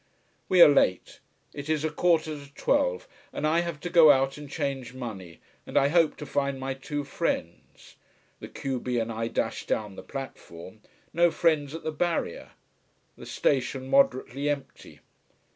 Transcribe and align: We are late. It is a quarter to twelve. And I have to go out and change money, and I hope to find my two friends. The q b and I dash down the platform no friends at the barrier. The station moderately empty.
We 0.49 0.63
are 0.63 0.67
late. 0.67 1.19
It 1.53 1.69
is 1.69 1.85
a 1.85 1.91
quarter 1.91 2.35
to 2.43 2.51
twelve. 2.55 3.07
And 3.31 3.45
I 3.45 3.59
have 3.59 3.79
to 3.81 3.89
go 3.91 4.09
out 4.11 4.35
and 4.35 4.49
change 4.49 4.95
money, 4.95 5.41
and 5.63 5.77
I 5.77 5.89
hope 5.89 6.17
to 6.17 6.25
find 6.25 6.59
my 6.59 6.73
two 6.73 7.03
friends. 7.03 7.97
The 8.39 8.47
q 8.47 8.79
b 8.79 8.97
and 8.97 9.11
I 9.11 9.27
dash 9.27 9.67
down 9.67 9.95
the 9.95 10.01
platform 10.01 10.81
no 11.13 11.29
friends 11.29 11.75
at 11.75 11.83
the 11.83 11.91
barrier. 11.91 12.53
The 13.15 13.27
station 13.27 13.87
moderately 13.89 14.49
empty. 14.49 15.01